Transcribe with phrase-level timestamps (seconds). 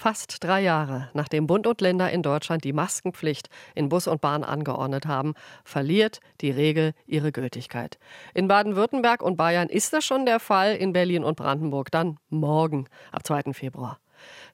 [0.00, 4.44] Fast drei Jahre nachdem Bund und Länder in Deutschland die Maskenpflicht in Bus und Bahn
[4.44, 7.98] angeordnet haben, verliert die Regel ihre Gültigkeit.
[8.32, 12.86] In Baden-Württemberg und Bayern ist das schon der Fall, in Berlin und Brandenburg dann morgen,
[13.12, 13.52] ab 2.
[13.52, 13.98] Februar.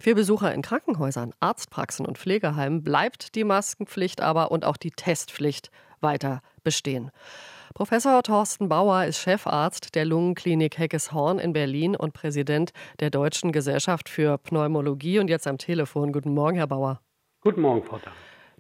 [0.01, 5.71] Für Besucher in Krankenhäusern, Arztpraxen und Pflegeheimen bleibt die Maskenpflicht aber und auch die Testpflicht
[6.01, 7.13] weiter bestehen.
[7.77, 14.09] Professor Thorsten Bauer ist Chefarzt der Lungenklinik Heckeshorn in Berlin und Präsident der Deutschen Gesellschaft
[14.09, 16.11] für Pneumologie und jetzt am Telefon.
[16.11, 17.01] Guten Morgen, Herr Bauer.
[17.43, 18.15] Guten Morgen, Frau Dahm.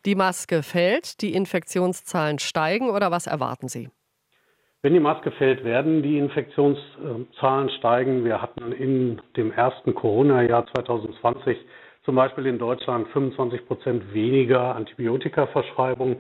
[0.05, 3.88] Die Maske fällt, die Infektionszahlen steigen oder was erwarten Sie?
[4.83, 8.23] Wenn die Maske fällt, werden die Infektionszahlen steigen.
[8.23, 11.57] Wir hatten in dem ersten Corona-Jahr 2020
[12.05, 16.16] zum Beispiel in Deutschland 25 Prozent weniger Antibiotikaverschreibungen.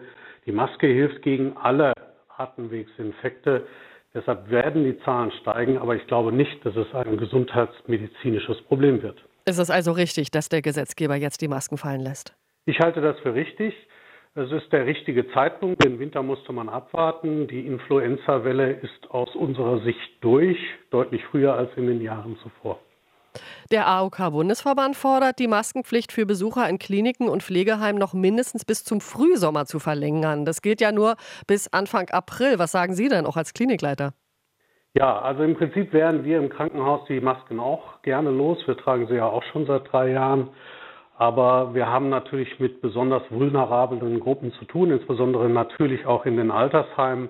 [0.46, 1.92] Die Maske hilft gegen alle
[2.36, 3.66] Atemwegsinfekte.
[4.14, 9.22] Deshalb werden die Zahlen steigen, aber ich glaube nicht, dass es ein gesundheitsmedizinisches Problem wird.
[9.44, 12.34] Ist es also richtig, dass der Gesetzgeber jetzt die Masken fallen lässt?
[12.64, 13.74] Ich halte das für richtig.
[14.34, 15.82] Es ist der richtige Zeitpunkt.
[15.84, 17.46] Den Winter musste man abwarten.
[17.46, 20.58] Die Influenza-Welle ist aus unserer Sicht durch,
[20.90, 22.80] deutlich früher als in den Jahren zuvor.
[23.70, 29.00] Der AOK-Bundesverband fordert, die Maskenpflicht für Besucher in Kliniken und Pflegeheimen noch mindestens bis zum
[29.00, 30.44] Frühsommer zu verlängern.
[30.44, 32.58] Das gilt ja nur bis Anfang April.
[32.58, 34.12] Was sagen Sie denn auch als Klinikleiter?
[34.94, 38.58] Ja, also im Prinzip wären wir im Krankenhaus die Masken auch gerne los.
[38.66, 40.48] Wir tragen sie ja auch schon seit drei Jahren.
[41.18, 46.50] Aber wir haben natürlich mit besonders vulnerablen Gruppen zu tun, insbesondere natürlich auch in den
[46.50, 47.28] Altersheimen.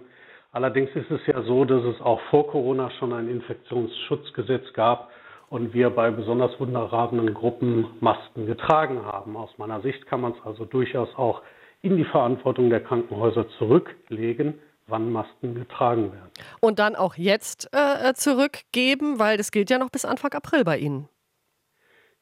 [0.52, 5.10] Allerdings ist es ja so, dass es auch vor Corona schon ein Infektionsschutzgesetz gab
[5.48, 9.36] und wir bei besonders vulnerablen Gruppen Masken getragen haben.
[9.36, 11.42] Aus meiner Sicht kann man es also durchaus auch
[11.83, 16.30] in die Verantwortung der Krankenhäuser zurücklegen, wann Masken getragen werden.
[16.61, 20.78] Und dann auch jetzt äh, zurückgeben, weil das gilt ja noch bis Anfang April bei
[20.78, 21.08] Ihnen.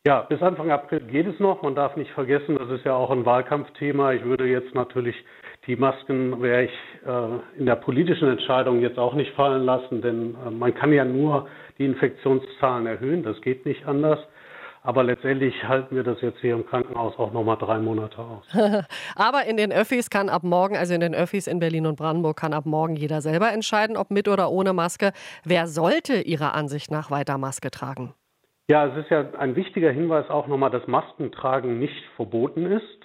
[0.06, 1.62] Ja, bis Anfang April geht es noch.
[1.62, 4.12] Man darf nicht vergessen, das ist ja auch ein Wahlkampfthema.
[4.12, 5.16] Ich würde jetzt natürlich
[5.66, 6.72] die Masken wäre ich
[7.06, 11.04] äh, in der politischen Entscheidung jetzt auch nicht fallen lassen, denn äh, man kann ja
[11.04, 11.48] nur
[11.78, 14.18] die Infektionszahlen erhöhen, das geht nicht anders.
[14.82, 18.44] Aber letztendlich halten wir das jetzt hier im Krankenhaus auch nochmal drei Monate aus.
[19.16, 22.36] Aber in den Öffis kann ab morgen, also in den Öffis in Berlin und Brandenburg,
[22.36, 25.12] kann ab morgen jeder selber entscheiden, ob mit oder ohne Maske.
[25.42, 28.12] Wer sollte Ihrer Ansicht nach weiter Maske tragen?
[28.66, 32.98] Ja, es ist ja ein wichtiger Hinweis auch nochmal, dass Maskentragen nicht verboten ist.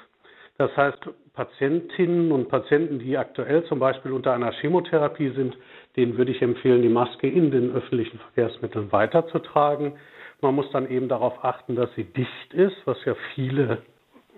[0.57, 5.57] Das heißt, Patientinnen und Patienten, die aktuell zum Beispiel unter einer Chemotherapie sind,
[5.97, 9.93] denen würde ich empfehlen, die Maske in den öffentlichen Verkehrsmitteln weiterzutragen.
[10.41, 13.79] Man muss dann eben darauf achten, dass sie dicht ist, was ja viele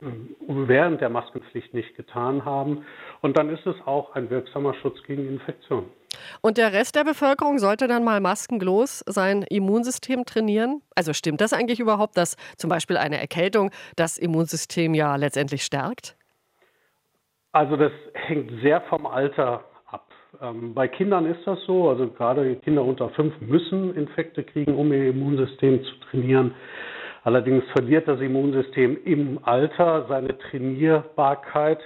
[0.01, 2.85] ähm, während der Maskenpflicht nicht getan haben.
[3.21, 5.89] Und dann ist es auch ein wirksamer Schutz gegen Infektionen.
[6.41, 10.81] Und der Rest der Bevölkerung sollte dann mal maskenlos sein Immunsystem trainieren?
[10.95, 16.15] Also stimmt das eigentlich überhaupt, dass zum Beispiel eine Erkältung das Immunsystem ja letztendlich stärkt?
[17.53, 20.07] Also das hängt sehr vom Alter ab.
[20.41, 24.91] Ähm, bei Kindern ist das so, also gerade Kinder unter fünf müssen Infekte kriegen, um
[24.93, 26.53] ihr Immunsystem zu trainieren.
[27.23, 31.79] Allerdings verliert das Immunsystem im Alter seine Trainierbarkeit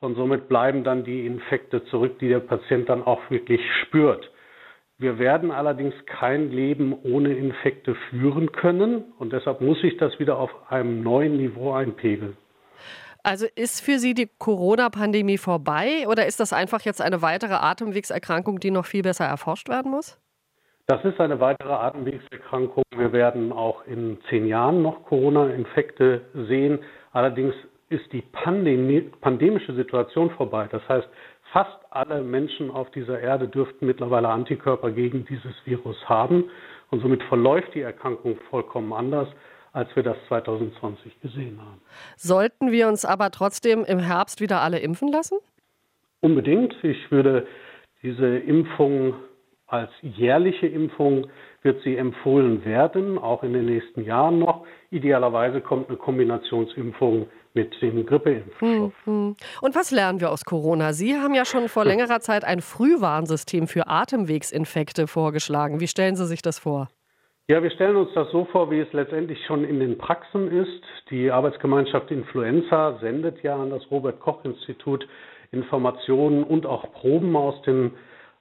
[0.00, 4.30] und somit bleiben dann die Infekte zurück, die der Patient dann auch wirklich spürt.
[4.98, 10.38] Wir werden allerdings kein Leben ohne Infekte führen können und deshalb muss sich das wieder
[10.38, 12.36] auf einem neuen Niveau einpegeln.
[13.22, 18.60] Also ist für Sie die Corona-Pandemie vorbei oder ist das einfach jetzt eine weitere Atemwegserkrankung,
[18.60, 20.18] die noch viel besser erforscht werden muss?
[20.86, 22.82] Das ist eine weitere Atemwegserkrankung.
[22.96, 26.80] Wir werden auch in zehn Jahren noch Corona-Infekte sehen.
[27.12, 27.54] Allerdings
[27.90, 30.68] ist die Pandemie, pandemische Situation vorbei.
[30.70, 31.08] Das heißt,
[31.52, 36.44] fast alle Menschen auf dieser Erde dürften mittlerweile Antikörper gegen dieses Virus haben.
[36.90, 39.28] Und somit verläuft die Erkrankung vollkommen anders
[39.72, 41.80] als wir das 2020 gesehen haben.
[42.16, 45.38] Sollten wir uns aber trotzdem im Herbst wieder alle impfen lassen?
[46.20, 46.74] Unbedingt.
[46.82, 47.46] Ich würde
[48.02, 49.14] diese Impfung
[49.70, 51.28] als jährliche Impfung
[51.62, 54.66] wird sie empfohlen werden, auch in den nächsten Jahren noch.
[54.90, 58.92] Idealerweise kommt eine Kombinationsimpfung mit dem Grippeimpfstoff.
[59.04, 60.92] Hm, Und was lernen wir aus Corona?
[60.92, 65.80] Sie haben ja schon vor längerer Zeit ein Frühwarnsystem für Atemwegsinfekte vorgeschlagen.
[65.80, 66.88] Wie stellen Sie sich das vor?
[67.48, 70.82] Ja, wir stellen uns das so vor, wie es letztendlich schon in den Praxen ist.
[71.10, 75.04] Die Arbeitsgemeinschaft Influenza sendet ja an das Robert Koch Institut
[75.50, 77.90] Informationen und auch Proben aus den,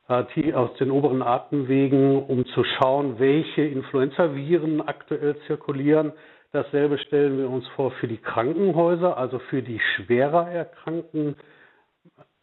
[0.09, 6.11] äh, aus den oberen Atemwegen, um zu schauen, welche Influenza-Viren aktuell zirkulieren.
[6.51, 11.35] Dasselbe stellen wir uns vor für die Krankenhäuser, also für die schwerer erkrankten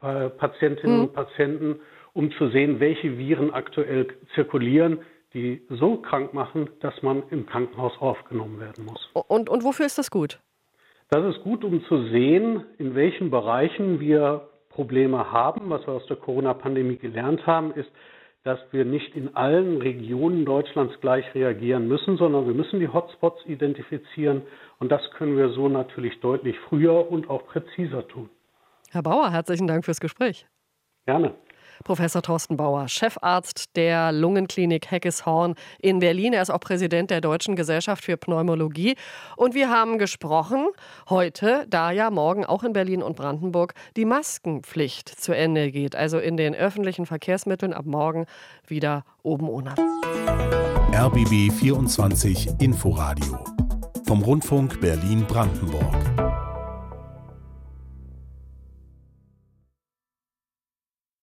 [0.02, 1.12] äh, Patientinnen und hm.
[1.12, 1.80] Patienten,
[2.12, 5.00] um zu sehen, welche Viren aktuell zirkulieren
[5.36, 9.10] die so krank machen, dass man im Krankenhaus aufgenommen werden muss.
[9.28, 10.40] Und, und wofür ist das gut?
[11.10, 15.68] Das ist gut, um zu sehen, in welchen Bereichen wir Probleme haben.
[15.68, 17.90] Was wir aus der Corona-Pandemie gelernt haben, ist,
[18.46, 23.44] dass wir nicht in allen Regionen Deutschlands gleich reagieren müssen, sondern wir müssen die Hotspots
[23.46, 24.42] identifizieren.
[24.78, 28.30] Und das können wir so natürlich deutlich früher und auch präziser tun.
[28.92, 30.46] Herr Bauer, herzlichen Dank fürs Gespräch.
[31.06, 31.34] Gerne.
[31.84, 36.32] Professor Thorsten Bauer, Chefarzt der Lungenklinik Heckeshorn in Berlin.
[36.32, 38.96] Er ist auch Präsident der Deutschen Gesellschaft für Pneumologie.
[39.36, 40.66] Und wir haben gesprochen
[41.08, 45.96] heute, da ja morgen auch in Berlin und Brandenburg die Maskenpflicht zu Ende geht.
[45.96, 48.26] Also in den öffentlichen Verkehrsmitteln ab morgen
[48.66, 49.74] wieder oben ohne.
[50.92, 53.44] RBB 24 Inforadio
[54.06, 56.25] vom Rundfunk Berlin-Brandenburg.